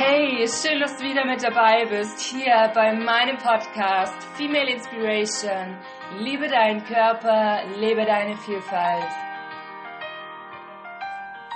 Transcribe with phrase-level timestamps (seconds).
[0.00, 5.76] Hey, schön, dass du wieder mit dabei bist, hier bei meinem Podcast Female Inspiration.
[6.20, 9.10] Liebe deinen Körper, lebe deine Vielfalt.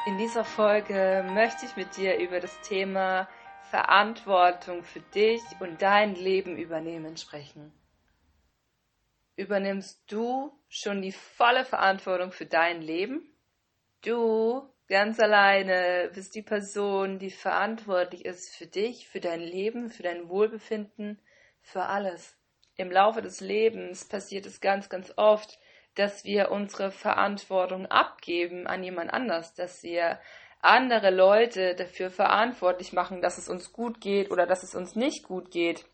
[0.09, 3.29] In dieser Folge möchte ich mit dir über das Thema
[3.71, 7.73] Verantwortung für dich und dein Leben übernehmen sprechen.
[9.37, 13.23] Übernimmst du schon die volle Verantwortung für dein Leben?
[14.05, 20.03] Du ganz alleine bist die Person, die verantwortlich ist für dich, für dein Leben, für
[20.03, 21.19] dein Wohlbefinden,
[21.63, 22.37] für alles.
[22.77, 25.59] Im Laufe des Lebens passiert es ganz, ganz oft,
[25.95, 30.21] dass wir unsere Verantwortung abgeben an jemand anders, dass wir
[30.61, 35.25] andere Leute dafür verantwortlich machen, dass es uns gut geht oder dass es uns nicht
[35.25, 35.87] gut geht.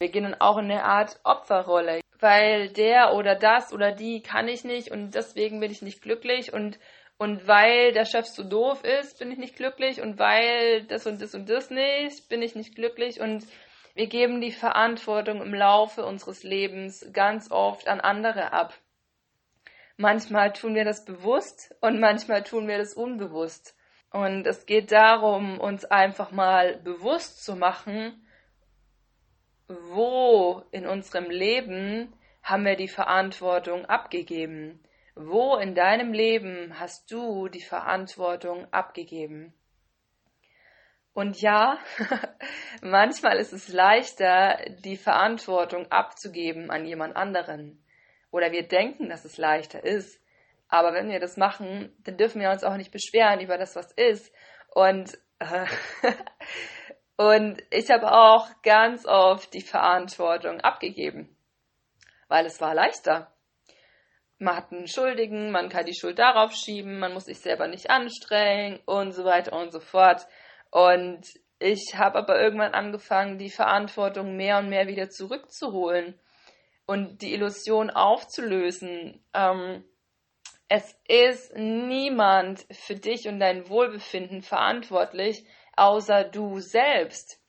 [0.00, 4.48] Wir gehen dann auch in eine Art Opferrolle, weil der oder das oder die kann
[4.48, 6.80] ich nicht und deswegen bin ich nicht glücklich und
[7.22, 11.22] und weil der Chef so doof ist, bin ich nicht glücklich und weil das und
[11.22, 13.46] das und das nicht, bin ich nicht glücklich und
[13.94, 18.74] wir geben die Verantwortung im Laufe unseres Lebens ganz oft an andere ab.
[19.96, 23.76] Manchmal tun wir das bewusst und manchmal tun wir das unbewusst.
[24.10, 28.26] Und es geht darum, uns einfach mal bewusst zu machen,
[29.68, 34.80] wo in unserem Leben haben wir die Verantwortung abgegeben.
[35.14, 39.52] Wo in deinem Leben hast du die Verantwortung abgegeben?
[41.12, 41.78] Und ja,
[42.82, 47.84] manchmal ist es leichter, die Verantwortung abzugeben an jemand anderen.
[48.30, 50.18] Oder wir denken, dass es leichter ist.
[50.68, 53.92] Aber wenn wir das machen, dann dürfen wir uns auch nicht beschweren über das, was
[53.92, 54.32] ist.
[54.74, 55.66] Und, äh,
[57.18, 61.36] und ich habe auch ganz oft die Verantwortung abgegeben,
[62.28, 63.31] weil es war leichter
[64.42, 67.90] man hat einen Schuldigen, man kann die Schuld darauf schieben, man muss sich selber nicht
[67.90, 70.26] anstrengen und so weiter und so fort.
[70.70, 71.22] Und
[71.58, 76.18] ich habe aber irgendwann angefangen, die Verantwortung mehr und mehr wieder zurückzuholen
[76.86, 79.24] und die Illusion aufzulösen.
[79.32, 79.84] Ähm,
[80.68, 85.44] es ist niemand für dich und dein Wohlbefinden verantwortlich,
[85.76, 87.41] außer du selbst.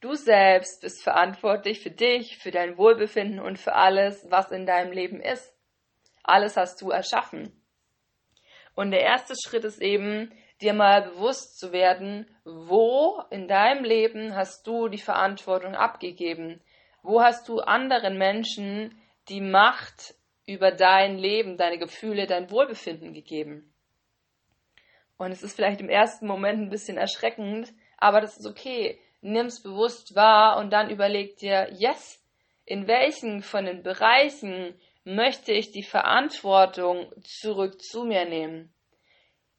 [0.00, 4.92] Du selbst bist verantwortlich für dich, für dein Wohlbefinden und für alles, was in deinem
[4.92, 5.52] Leben ist.
[6.22, 7.52] Alles hast du erschaffen.
[8.76, 14.36] Und der erste Schritt ist eben, dir mal bewusst zu werden, wo in deinem Leben
[14.36, 16.62] hast du die Verantwortung abgegeben?
[17.02, 20.14] Wo hast du anderen Menschen die Macht
[20.46, 23.74] über dein Leben, deine Gefühle, dein Wohlbefinden gegeben?
[25.16, 29.62] Und es ist vielleicht im ersten Moment ein bisschen erschreckend, aber das ist okay nimm's
[29.62, 32.22] bewusst wahr und dann überleg dir, yes,
[32.64, 38.74] in welchen von den Bereichen möchte ich die Verantwortung zurück zu mir nehmen?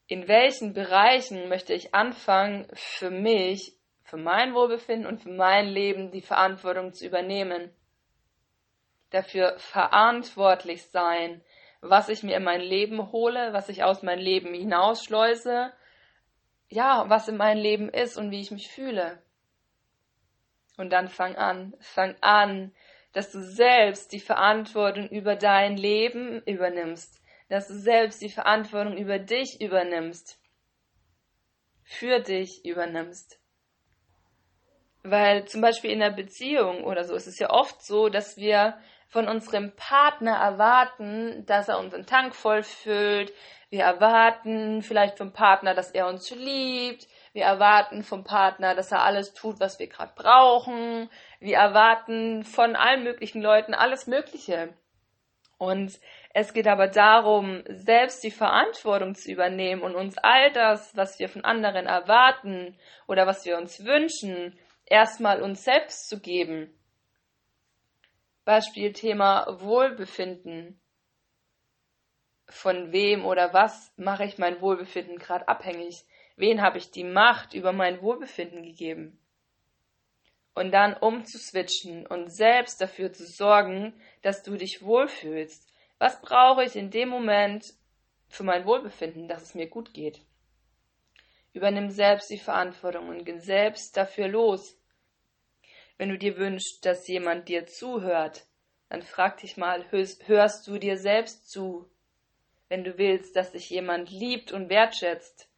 [0.06, 6.10] In welchen Bereichen möchte ich anfangen, für mich, für mein Wohlbefinden und für mein Leben
[6.10, 7.74] die Verantwortung zu übernehmen?
[9.10, 11.42] Dafür verantwortlich sein,
[11.80, 15.72] was ich mir in mein Leben hole, was ich aus meinem Leben hinausschleuse,
[16.68, 19.20] ja, was in meinem Leben ist und wie ich mich fühle.
[20.80, 22.72] Und dann fang an, fang an,
[23.12, 27.20] dass du selbst die Verantwortung über dein Leben übernimmst,
[27.50, 30.40] dass du selbst die Verantwortung über dich übernimmst,
[31.84, 33.38] für dich übernimmst.
[35.02, 38.78] Weil zum Beispiel in der Beziehung oder so ist es ja oft so, dass wir
[39.06, 43.34] von unserem Partner erwarten, dass er unseren Tank vollfüllt.
[43.68, 47.06] Wir erwarten vielleicht vom Partner, dass er uns liebt.
[47.32, 51.08] Wir erwarten vom Partner, dass er alles tut, was wir gerade brauchen.
[51.38, 54.74] Wir erwarten von allen möglichen Leuten alles Mögliche.
[55.56, 56.00] Und
[56.32, 61.28] es geht aber darum, selbst die Verantwortung zu übernehmen und uns all das, was wir
[61.28, 66.74] von anderen erwarten oder was wir uns wünschen, erstmal uns selbst zu geben.
[68.44, 70.80] Beispiel Thema Wohlbefinden.
[72.48, 76.04] Von wem oder was mache ich mein Wohlbefinden gerade abhängig?
[76.40, 79.18] Wen habe ich die Macht über mein Wohlbefinden gegeben?
[80.54, 83.92] Und dann umzuswitchen und selbst dafür zu sorgen,
[84.22, 85.70] dass du dich wohlfühlst.
[85.98, 87.66] Was brauche ich in dem Moment
[88.28, 90.22] für mein Wohlbefinden, dass es mir gut geht?
[91.52, 94.80] Übernimm selbst die Verantwortung und geh selbst dafür los.
[95.98, 98.46] Wenn du dir wünschst, dass jemand dir zuhört,
[98.88, 101.90] dann frag dich mal, hörst du dir selbst zu?
[102.70, 105.49] Wenn du willst, dass dich jemand liebt und wertschätzt,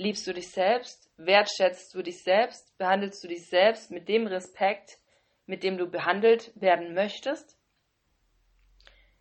[0.00, 1.10] Liebst du dich selbst?
[1.18, 2.74] Wertschätzt du dich selbst?
[2.78, 4.96] Behandelst du dich selbst mit dem Respekt,
[5.44, 7.58] mit dem du behandelt werden möchtest?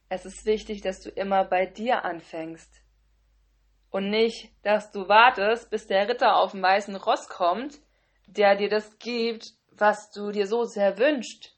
[0.07, 2.81] Es ist wichtig, dass du immer bei dir anfängst.
[3.89, 7.81] Und nicht, dass du wartest, bis der Ritter auf dem weißen Ross kommt,
[8.27, 11.57] der dir das gibt, was du dir so sehr wünschst.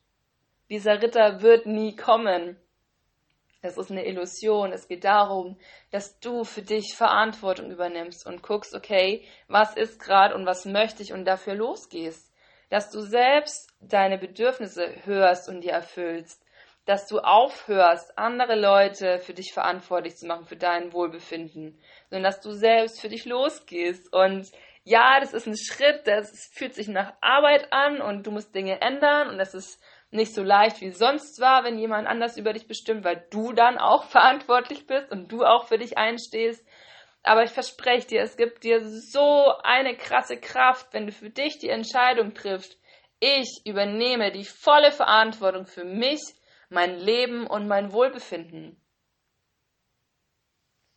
[0.71, 2.57] Dieser Ritter wird nie kommen.
[3.62, 4.74] Das ist eine Illusion.
[4.74, 5.58] Es geht darum,
[5.92, 11.04] dass du für dich Verantwortung übernimmst und guckst, okay, was ist gerade und was möchte
[11.04, 12.34] ich und dafür losgehst.
[12.69, 16.44] Dass du selbst deine Bedürfnisse hörst und dir erfüllst.
[16.86, 21.80] Dass du aufhörst, andere Leute für dich verantwortlich zu machen, für dein Wohlbefinden.
[22.10, 24.12] Sondern dass du selbst für dich losgehst.
[24.12, 24.52] Und
[24.83, 28.81] ja, das ist ein Schritt, das fühlt sich nach Arbeit an und du musst Dinge
[28.81, 32.68] ändern und das ist nicht so leicht wie sonst war, wenn jemand anders über dich
[32.68, 36.66] bestimmt, weil du dann auch verantwortlich bist und du auch für dich einstehst.
[37.24, 41.60] Aber ich verspreche dir, es gibt dir so eine krasse Kraft, wenn du für dich
[41.60, 42.80] die Entscheidung triffst.
[43.19, 46.19] Ich übernehme die volle Verantwortung für mich,
[46.69, 48.81] mein Leben und mein Wohlbefinden.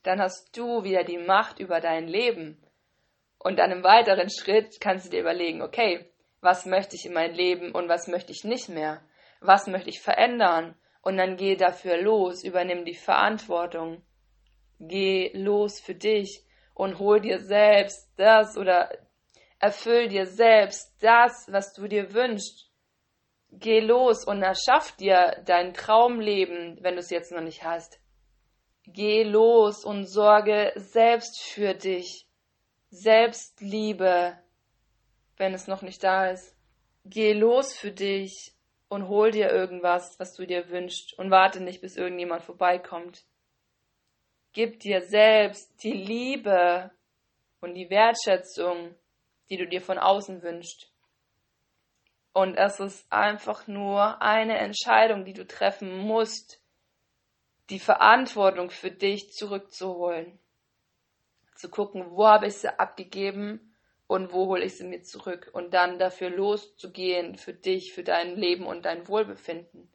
[0.03, 2.64] Dann hast du wieder die Macht über dein Leben.
[3.45, 6.11] Und dann im weiteren Schritt kannst du dir überlegen, okay,
[6.41, 9.03] was möchte ich in mein Leben und was möchte ich nicht mehr?
[9.41, 10.75] Was möchte ich verändern?
[11.03, 14.03] Und dann geh dafür los, übernimm die Verantwortung.
[14.81, 16.43] Geh los für dich
[16.73, 18.91] und hol dir selbst das oder
[19.59, 22.71] erfüll dir selbst das, was du dir wünschst.
[23.51, 28.01] Geh los und erschaff dir dein Traumleben, wenn du es jetzt noch nicht hast.
[28.87, 32.27] Geh los und sorge selbst für dich.
[32.95, 34.39] Selbstliebe,
[35.37, 36.57] wenn es noch nicht da ist.
[37.05, 38.53] Geh los für dich
[38.89, 43.25] und hol dir irgendwas, was du dir wünschst und warte nicht, bis irgendjemand vorbeikommt.
[44.53, 46.93] Gib dir selbst die Liebe
[47.61, 48.95] und die Wertschätzung,
[49.51, 50.93] die du dir von außen wünschst.
[52.33, 56.61] Und es ist einfach nur eine Entscheidung, die du treffen musst,
[57.71, 60.39] die Verantwortung für dich zurückzuholen.
[61.55, 63.75] Zu gucken, wo habe ich sie abgegeben
[64.07, 68.37] und wo hole ich sie mir zurück und dann dafür loszugehen für dich, für dein
[68.37, 69.91] Leben und dein Wohlbefinden.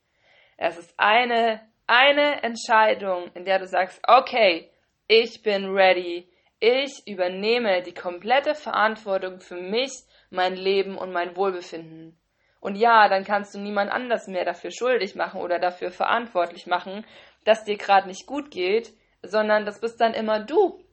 [0.57, 4.69] Es ist eine, eine Entscheidung, in der du sagst, okay,
[5.07, 6.29] ich bin ready,
[6.59, 9.91] ich übernehme die komplette Verantwortung für mich,
[10.29, 12.17] mein Leben und mein Wohlbefinden.
[12.59, 17.05] Und ja, dann kannst du niemand anders mehr dafür schuldig machen oder dafür verantwortlich machen,
[17.45, 18.91] dass dir gerade nicht gut geht,
[19.23, 20.83] sondern das bist dann immer du.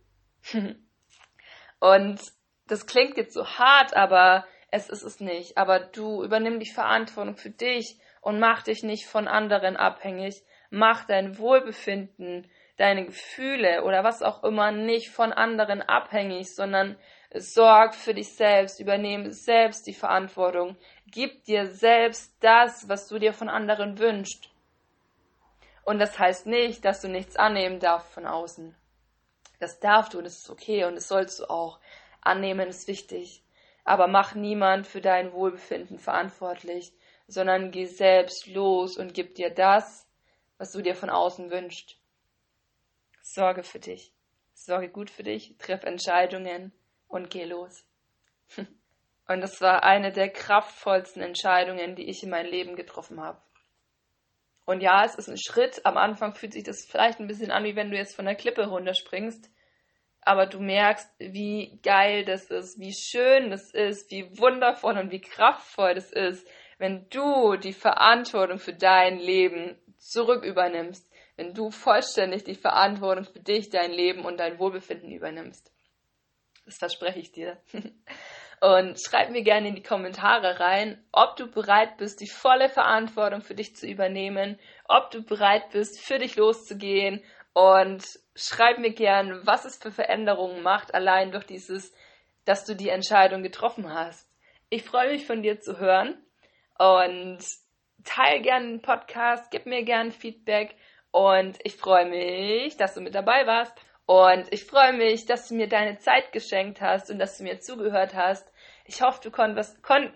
[1.80, 2.20] und
[2.66, 5.56] das klingt jetzt so hart, aber es ist es nicht.
[5.56, 10.42] Aber du übernimm die Verantwortung für dich und mach dich nicht von anderen abhängig.
[10.70, 16.98] Mach dein Wohlbefinden, deine Gefühle oder was auch immer nicht von anderen abhängig, sondern
[17.34, 20.76] sorg für dich selbst, übernehme selbst die Verantwortung.
[21.06, 24.50] Gib dir selbst das, was du dir von anderen wünschst.
[25.84, 28.74] Und das heißt nicht, dass du nichts annehmen darfst von außen.
[29.58, 31.80] Das darfst du und das ist okay und das sollst du auch.
[32.20, 33.44] Annehmen ist wichtig,
[33.84, 36.92] aber mach niemand für dein Wohlbefinden verantwortlich,
[37.28, 40.06] sondern geh selbst los und gib dir das,
[40.58, 41.96] was du dir von außen wünschst.
[43.22, 44.12] Sorge für dich,
[44.54, 46.72] sorge gut für dich, triff Entscheidungen
[47.08, 47.84] und geh los.
[49.28, 53.42] Und das war eine der kraftvollsten Entscheidungen, die ich in meinem Leben getroffen habe.
[54.66, 55.86] Und ja, es ist ein Schritt.
[55.86, 58.34] Am Anfang fühlt sich das vielleicht ein bisschen an, wie wenn du jetzt von der
[58.34, 59.48] Klippe runterspringst
[60.26, 65.20] aber du merkst, wie geil das ist, wie schön das ist, wie wundervoll und wie
[65.20, 66.46] kraftvoll das ist,
[66.78, 73.38] wenn du die Verantwortung für dein Leben zurück übernimmst, wenn du vollständig die Verantwortung für
[73.38, 75.72] dich, dein Leben und dein Wohlbefinden übernimmst.
[76.64, 77.58] Das verspreche ich dir.
[78.60, 83.42] Und schreib mir gerne in die Kommentare rein, ob du bereit bist, die volle Verantwortung
[83.42, 84.58] für dich zu übernehmen,
[84.88, 87.22] ob du bereit bist, für dich loszugehen.
[87.52, 91.94] Und schreib mir gern, was es für Veränderungen macht, allein durch dieses,
[92.44, 94.30] dass du die Entscheidung getroffen hast.
[94.70, 96.16] Ich freue mich von dir zu hören.
[96.78, 97.40] Und
[98.04, 100.74] teile gern den Podcast, gib mir gern Feedback.
[101.10, 105.54] Und ich freue mich, dass du mit dabei warst und ich freue mich, dass du
[105.54, 108.50] mir deine Zeit geschenkt hast und dass du mir zugehört hast.
[108.84, 110.12] Ich hoffe, du konntest, kon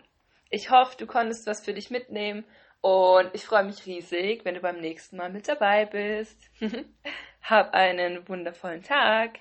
[0.49, 2.45] ich hoffe, du konntest was für dich mitnehmen
[2.81, 6.39] und ich freue mich riesig, wenn du beim nächsten Mal mit dabei bist.
[7.43, 9.41] Hab einen wundervollen Tag.